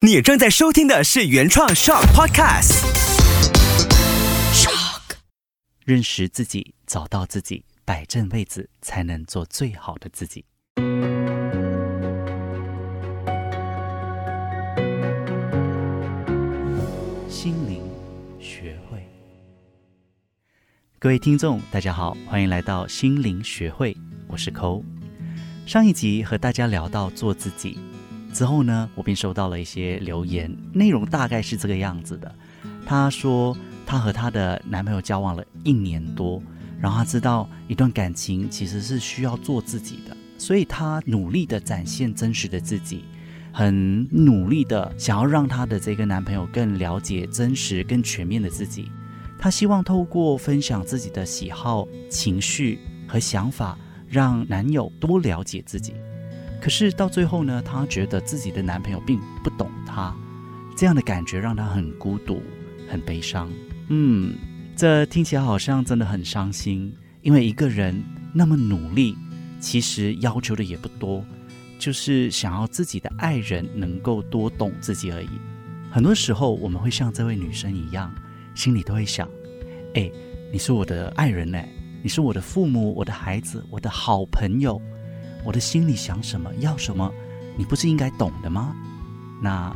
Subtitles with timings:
[0.00, 2.84] 你正在收听的是原创 Shock Podcast。
[4.54, 5.16] Shock，。
[5.84, 10.44] 认识自己，找到自己，摆正位置，才能做最好的自己。
[17.28, 17.82] 心灵
[18.38, 19.04] 学会，
[21.00, 23.96] 各位听众，大家好，欢迎来到心灵学会，
[24.28, 24.80] 我是抠。
[25.66, 27.80] 上一集和大家聊到做自己
[28.32, 32.34] 之后呢，我便收到了一些留言，内容大概是这个样子的。
[32.86, 36.42] 她说，她和她的男朋友交往了一年多，
[36.80, 43.04] 然后她知道一段感情其实是需要做自己的，所以她努力的展现真实的自己，
[43.52, 48.90] 很努力的想要让她的这个男朋友更了解真实、更全面的自己。
[49.38, 53.76] 她希望透过分享自己的喜好、情绪和想法。
[54.10, 55.92] 让男友多了解自己，
[56.60, 60.14] 可是到最后呢，她觉得自己的男朋友并不懂她，
[60.76, 62.42] 这样的感觉让她很孤独、
[62.88, 63.50] 很悲伤。
[63.88, 64.36] 嗯，
[64.76, 68.02] 这听起来好像真的很伤心，因为一个人
[68.34, 69.16] 那么努力，
[69.60, 71.24] 其实要求的也不多，
[71.78, 75.28] 就是想要自己的爱人能够多懂自己而已。
[75.90, 78.14] 很多时候，我们会像这位女生一样，
[78.54, 79.28] 心里都会想：
[79.94, 80.10] 哎，
[80.52, 81.58] 你是我的爱人呢。
[82.00, 84.80] 你是我的父母，我的孩子，我的好朋友，
[85.48, 87.10] 我的心里想什么，要什么，
[87.56, 88.76] 你不是应该懂的吗？
[89.40, 89.74] 那，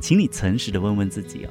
[0.00, 1.50] 请你诚实的问问自己哦，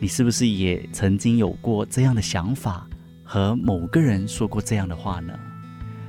[0.00, 2.88] 你是不是也曾经有过这样的想法，
[3.22, 5.38] 和某个人说过这样的话呢？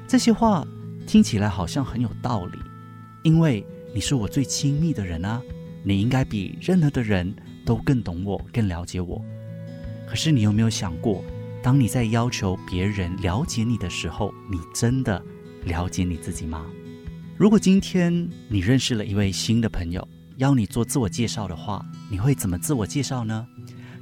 [0.07, 0.65] 这些话
[1.05, 2.57] 听起来好像很有道理，
[3.23, 3.61] 因为
[3.93, 5.41] 你是我最亲密的人啊，
[5.83, 9.21] 你应该比任何的人都更懂我，更了解我。
[10.07, 11.21] 可是你有没有想过？
[11.61, 15.21] 当你在要求别人了解你的时候，你真的
[15.65, 16.65] 了解你自己吗？
[17.37, 20.05] 如果今天你认识了一位新的朋友，
[20.37, 23.47] 要你做自我介绍的话，你会怎么自我介绍呢？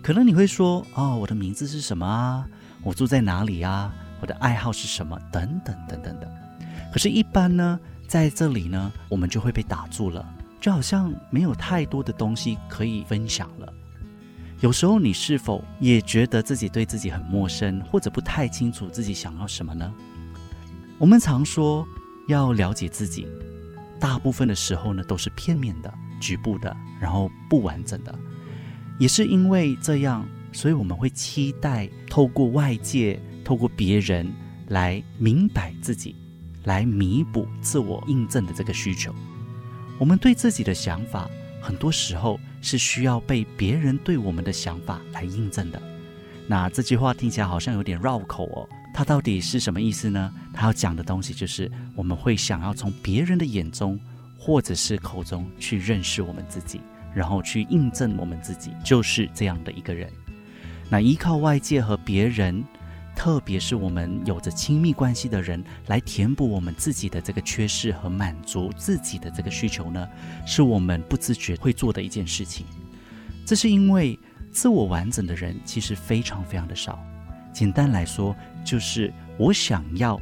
[0.02, 2.48] 可能你会说：“哦，我的名字是什么啊？
[2.84, 3.94] 我住在哪里啊？
[4.22, 5.20] 我的爱好是什么？
[5.32, 6.32] 等等等等的。”
[6.94, 10.26] 可是，一般呢，在这里呢，我们就会被打住了，
[10.62, 13.74] 就好像没有太多的东西可以分享了。
[14.62, 19.94] 有时候，你是否也觉得自己对自己很陌生，或者不太清楚自己想要什么呢？
[20.98, 21.88] 我们常说
[22.28, 23.28] 要了解自己，
[24.00, 28.14] 大部分的时候呢都是片面的、局部的，然后不完整的。
[29.00, 34.32] 也是因为这样，所以我们会期待透过外界、透过别人
[34.70, 36.16] 来明白自己，
[36.64, 39.14] 来弥补自我印证的这个需求。
[40.00, 41.30] 我们对自己的想法，
[41.62, 42.40] 很多时候。
[42.60, 45.82] 是需要被别人对我们的想法来印证的。
[46.48, 50.34] 那这句话听起来好像有点绕口哦，它到底是什么意思呢？
[50.52, 54.00] 它要讲的东西就是我们会想要从别人的眼中
[54.40, 56.82] 或者是口中去认识我们自己，
[57.14, 60.12] 然后去印证我们自己就是这样的一个人。
[60.90, 62.66] 那依靠外界和别人。
[63.16, 70.08] 特别是我们有着亲密关系的人来填补我们自己的这个缺失和满足自己的这个需求呢，
[70.46, 72.68] 是我们不自觉会做的一件事情。
[73.44, 74.18] 这是因为
[74.52, 77.04] 自我完整的人其实非常非常的少。
[77.58, 80.22] 简单来说，就是我想要，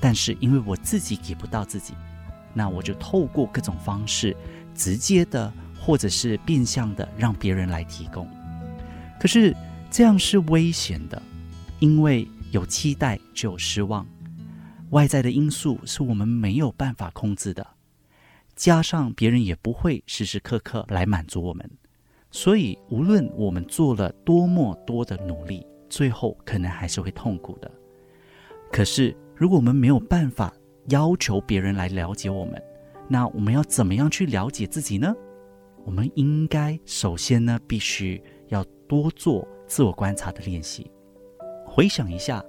[0.00, 1.92] 但是因为我自己给不到自己，
[2.54, 4.36] 那我就透过各种方式，
[4.76, 8.28] 直接的或者是变相的让别人来提供。
[9.18, 9.52] 可是
[9.90, 11.20] 这样是危险的。
[11.80, 14.06] 因为有期待就有失望，
[14.90, 17.66] 外在的因素是我们没有办法控制的，
[18.54, 21.68] 加上别人也不会时时刻刻来满足我们，
[22.30, 27.70] 所以无论我们做了多么多的努力，最后可能还是会痛苦的。
[28.70, 30.52] 可是如果我们没有办法
[30.90, 32.62] 要求别人来了解我们，
[33.08, 35.14] 那我们要怎么样去了解自己呢？
[35.84, 40.90] 我们应该首先呢，必须要多做自我观察的练习。
[41.64, 42.44] 回想一下，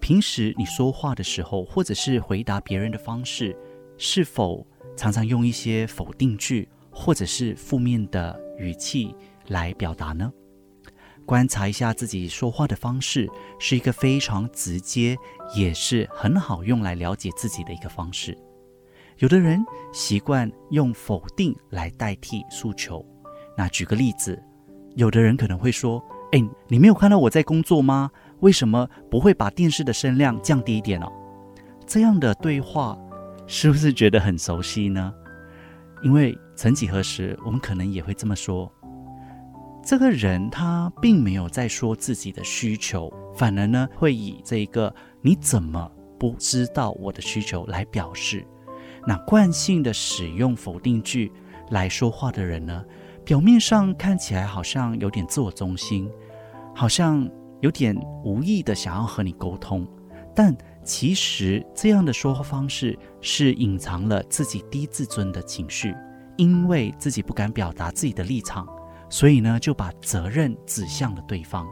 [0.00, 3.56] 平时你说话的时候，或者是回答别人的方式，
[3.96, 4.66] 是否
[4.96, 9.14] 常常用一些否定句，或者是负面的语气
[9.48, 10.30] 来表达呢？
[11.32, 13.26] 观察一下自己说话的方式，
[13.58, 15.16] 是一个非常直接，
[15.56, 18.36] 也是很好用来了解自己的一个方式。
[19.16, 19.64] 有的人
[19.94, 23.02] 习惯用否定来代替诉求。
[23.56, 24.38] 那举个例子，
[24.94, 31.10] 有的人可能会说：“哎，你没有看到我在工作吗？”为什么不会把电视的声量降低一点哦？
[31.86, 32.94] 这样的对话
[33.46, 35.10] 是不是觉得很熟悉呢？
[36.02, 38.70] 因为曾几何时，我们可能也会这么说：
[39.84, 48.46] 这个人他并没有在说自己的需求，反而呢会以这个“你怎么不知道我的需求”来表示。
[49.04, 51.32] 那惯性的使用否定句
[51.70, 52.84] 来说话的人呢，
[53.24, 56.08] 表面上看起来好像有点自我中心，
[56.72, 57.28] 好像
[57.60, 59.84] 有点无意的想要和你沟通，
[60.32, 65.92] 但其实这样的说话方式是隐藏了自己低自尊的情绪，
[66.36, 68.64] 因为自己不敢表达自己的立场，
[69.12, 71.68] 所以呢就把责任指向了对方。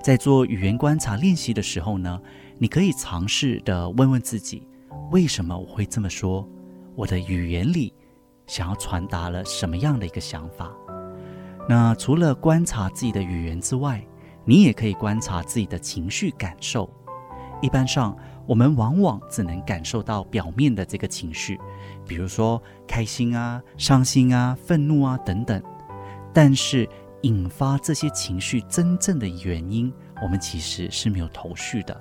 [0.00, 2.20] 在做语言观察练习的时候呢，
[2.56, 4.64] 你可以尝试的问问自己：
[5.10, 6.48] 为什么我会这么说？
[6.94, 7.92] 我的语言里。
[8.46, 10.72] 想要传达了什么样的一个想法？
[11.68, 14.02] 那除了观察自己的语言之外，
[14.46, 16.88] 你也可以观察自己的情绪感受。
[17.60, 18.16] 一般上，
[18.46, 21.60] 我们往往只能感受到表面的这个情绪，
[22.06, 25.62] 比如说开心啊、伤心啊、愤怒啊等等。
[26.32, 26.88] 但是，
[27.22, 29.92] 引发这些情绪真正的原因，
[30.22, 32.00] 我们其实是没有头绪的。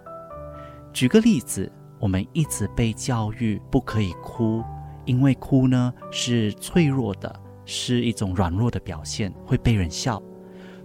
[0.93, 4.63] 举个例子，我们一直被教育不可以哭。
[5.05, 7.33] 因为哭呢是脆弱的，
[7.63, 10.21] 是一种软弱的表现，会被人笑。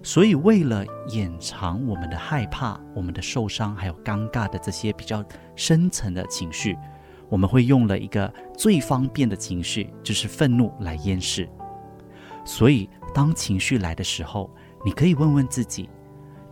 [0.01, 5.25] 所以为了掩藏我们的害怕、我们的受伤还有尴尬的这些比较
[5.57, 6.79] 深层的情绪，
[7.29, 11.49] 我们会用了一个最方便的情绪，就是愤怒来掩饰。
[12.45, 14.51] 所以当情绪来的时候，
[14.85, 15.89] 你可以问问自己：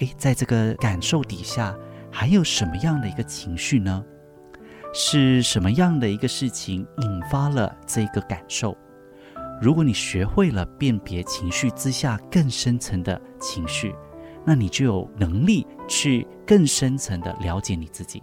[0.01, 1.77] 诶，在这个感受底下，
[2.11, 4.05] 还有什么样的一个情绪呢？
[4.93, 8.77] 是什么样的一个事情引发了这个感受？
[9.61, 13.95] 如果你学会了辨别情绪之下更深层的情绪，
[14.45, 18.23] 那你就有能力去更深层的了解你自己。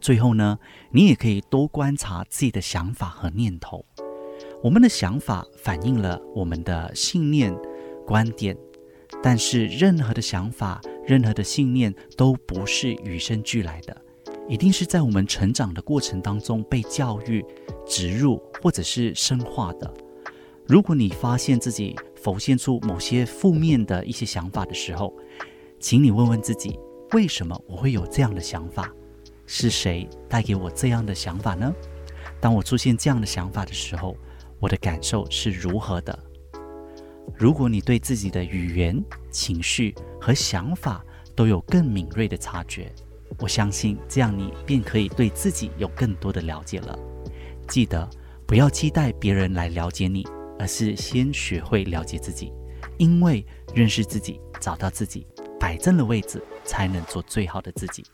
[0.00, 0.58] 最后呢，
[0.90, 3.84] 你也可以多观察自己的想法和念头。
[4.62, 7.52] 我们的想法反映了我们的信念、
[8.06, 8.56] 观点，
[9.20, 13.96] 但是任何的想法、任何的信念都不是与生俱来的。
[14.48, 17.44] 一定是在我们成长的过程当中被教育、
[17.84, 19.94] 植入或者是深化的。
[20.64, 25.12] 如果你发现自己浮现出某些负面的一些想法的时候，
[25.80, 26.78] 请你问问自己：
[27.14, 28.94] 为什么我会有这样的想法？
[29.44, 31.74] 是谁带给我这样的想法呢？
[32.40, 34.16] 当我出现这样的想法的时候，
[34.62, 36.16] 我的感受是如何的？
[37.36, 41.04] 如果你对自己的语言、情绪和想法
[41.34, 42.94] 都有更敏锐的察觉，
[43.40, 46.96] 我相信这样你便可以对自己有更多的了解了。
[47.66, 48.08] 记得
[48.46, 50.24] 不要期待别人来了解你，
[50.60, 52.52] 而是先学会了解自己。
[52.98, 53.44] 因为
[53.74, 55.26] 认识自己、找到自己、
[55.58, 58.04] 摆正了位置，才能做最好的自己。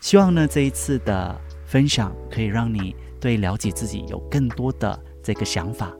[0.00, 5.92] 希望呢这一次的分享可以让你对了解自己有更多的这个想法。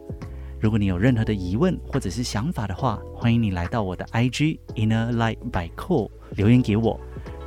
[0.61, 7.00] 如果你有任何的疑问或者是想法的话，欢迎你来到我的 IG Inner Light by Cole 留言给我。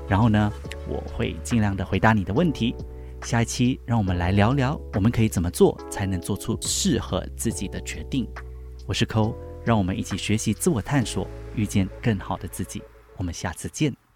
[0.09, 0.51] 然后呢，
[0.87, 2.75] 我会尽量的回答你的问题。
[3.23, 8.27] 下一期让我们来聊聊，我们可以怎么做才能做出适合自己的决定。
[8.85, 9.35] 我是抠，
[9.65, 12.81] 让我们一起学习自我探索，遇见更好的自己。
[13.17, 14.06] 我们下次见。